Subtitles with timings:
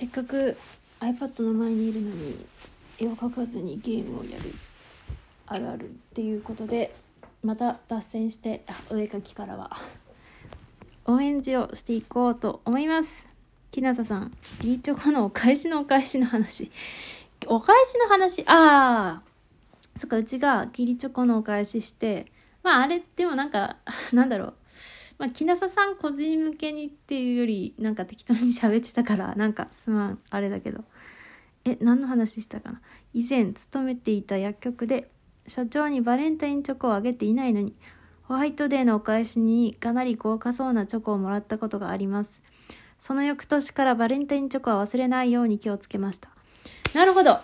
[0.00, 0.56] せっかく
[1.00, 2.46] iPad の前にいるのに
[2.98, 4.54] 絵を描かずにゲームをやる
[5.46, 6.94] あるあるっていうことで
[7.42, 9.76] また脱線してあお絵描きからは。
[11.04, 13.26] 応援事をしていこうと思います。
[13.70, 16.72] きなささんギリチョコのお返しのお返しの話。
[17.46, 18.42] お返しの話？
[18.46, 19.22] ああ
[19.96, 22.24] そっかうちがギリチョコのお返しして。
[22.62, 23.76] まああれでもなんか
[24.14, 24.54] なんだろう。
[25.20, 30.82] まあ、木なささん個人向けにっていうよりなんか適当に喋ってたから なんかすまんあれだけど。
[31.66, 32.80] え何の話したかな？
[33.12, 35.10] 以前勤めていた薬局で
[35.46, 37.74] 社長にバレンタインチョコをあげていないのに
[38.22, 42.40] ホワイトデーのお返しにかなり豪華そうなチョコをもらったことがあります。
[42.98, 46.30] その翌年からバレンタインチョコは忘れないように気をつけました。
[46.94, 47.40] なるほど。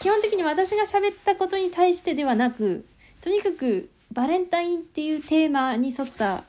[0.00, 2.84] 基本的に私が喋ったことに対してではなく
[3.22, 6.44] とにかくバレンタインっていうテーマに沿った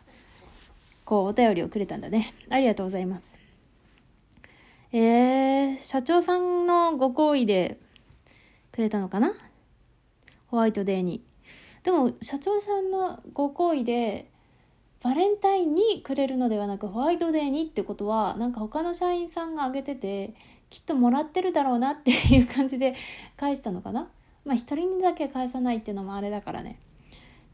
[1.09, 2.35] こうお便りをくれたんだね。
[2.51, 3.35] ありがとうございます。
[4.91, 7.79] えー、社長さんのご好意で
[8.71, 9.33] くれたのかな？
[10.49, 11.23] ホワイトデーに。
[11.81, 14.29] でも社長さんのご好意で
[15.01, 20.35] バレンタインにくれるのではなくホワイトデーにってことはなんか他の社員さんがあげてて
[20.69, 22.93] きっともらってるだろうなっていう感じで
[23.35, 24.07] 返したのかな？
[24.45, 26.77] まあ一人にだけ返さないっていうのもあれだからね。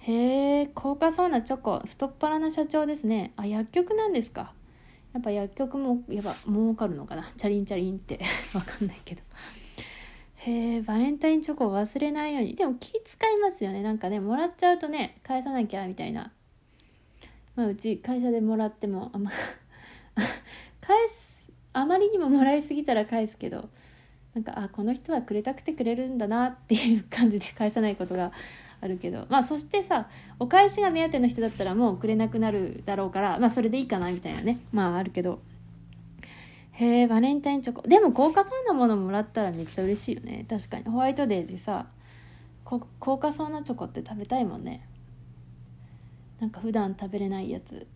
[0.08, 1.80] へえ高価そうなチョコ。
[1.86, 3.34] 太っ腹な社長ですね。
[3.38, 4.54] あ薬局なんですか？
[5.14, 7.28] やっぱ薬局もやっぱ儲かるのかな？
[7.38, 8.20] チャリンチャリンって。
[8.54, 9.22] わかんないけど。
[10.36, 12.54] へえバレンタインチョコを忘れないように。
[12.54, 13.82] でも気使いますよね。
[13.82, 16.32] なんかねもらっちゃうとね返さなきゃみたいな。
[17.56, 19.32] まあうち会社でもらってもあんま
[20.82, 23.70] 返すあまりにももらいすぎたら返すけど。
[24.36, 28.34] なんかあこの人はくれたくてくれるんだなっていう感じで返さないことが
[28.86, 29.26] あるけど。
[29.30, 30.08] まあそしてさ
[30.40, 34.60] お返しが目当ての人だったらもうくれなくなるだろうからまあそれでいいかなみたいなね。
[34.72, 35.40] まああるけど。
[36.72, 37.82] へえバレンタインチョコ。
[37.84, 40.46] でも高価そうなものもらったらめっちゃ嬉しいよね。
[40.50, 40.86] 確かに。
[40.86, 41.88] ホワイトデーでさ
[42.64, 44.88] 高価そうなチョコって食べたいもんね。
[46.40, 47.88] なんか普段食べれないやつ。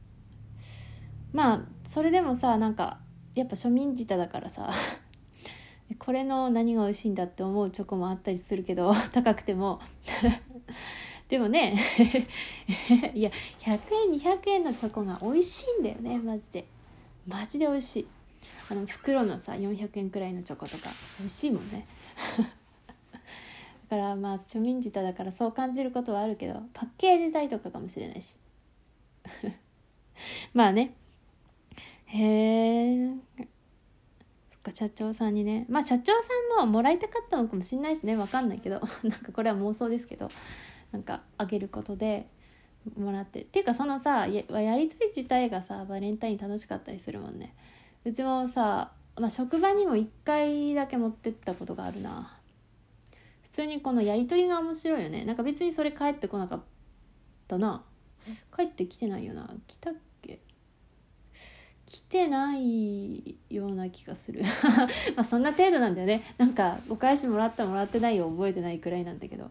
[1.34, 3.00] まあそれでもさなんか
[3.36, 4.72] やっぱ庶民舌だからさ
[6.00, 9.80] これの何が美味しいんだって思うチョコもあったりするけど高くても。
[11.28, 11.78] でもね
[13.14, 13.80] いや100
[14.12, 16.66] 円200円のチョコが美味しいんだよねマジで。
[17.28, 18.08] マジで美味しい。
[18.70, 21.88] あの袋のさ400円くらいのチョコとか美味しいもんね。
[23.90, 28.38] だからまあ庶民舌だからそう感じることはあるけどパッケージ代とかかもしれないし。
[30.54, 30.94] まあね。
[32.06, 32.69] へえ
[34.70, 36.30] か社長さんにねまあ社長さ
[36.62, 40.30] んももらいたかったのかもしんないしね分かんないけど なんかこれは妄想ですけど
[40.92, 42.28] なんかあげることで
[42.98, 43.42] もらって。
[43.42, 47.54] っていうかそのさややり取り自体がさバレンタイン楽しかったりするもんね。
[48.06, 52.38] うちもさ、まあ、職場にも1回だけ持ってったことがあるな。
[53.44, 55.26] 普通にこのやり取りが面白いよね。
[55.26, 56.62] なんか別にそれ帰ってこなかっ
[57.48, 57.84] たな。
[58.56, 59.50] 帰ってきてないよな。
[59.68, 59.94] 来たっ
[61.90, 64.44] 来てないような気がする。
[65.18, 66.24] まあそんな程度なんだよね。
[66.38, 69.50] なんかお返しもらったもらってないを覚えてないくらいなんだけど。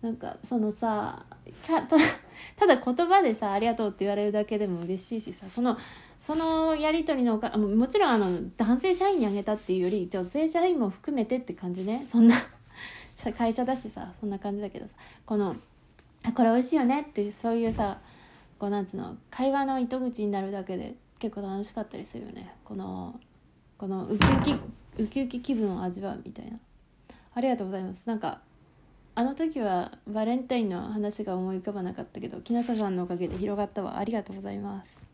[0.00, 1.26] なんかそのさ
[1.66, 1.82] た
[2.56, 5.76] ただ言葉でさ「ありがとう」って言われるだけでも嬉しいしさその
[6.18, 12.06] そのやり取りのおかもちろんあの男性社員にあげたっていうより女性社員も含めてって感じね。
[12.08, 12.34] そんな
[13.36, 14.94] 会社だしさそんな感じだけどさ。
[15.26, 15.56] この
[16.34, 17.98] 「これ美味しいよね」ってそういうさ
[18.58, 22.52] こうなんつうの会話の糸口になるだけで結構楽しかったりするよね。
[22.64, 23.20] この
[23.78, 26.58] このウキウキウキウキ気分を味わうみたいな。
[27.34, 28.08] ありがとうございます。
[28.08, 28.40] なんか
[29.14, 33.98] あの時はバレンタインの話が思い浮かばなかったけど木下さんのおかげで広がったわ。
[33.98, 35.09] ありがとうございます。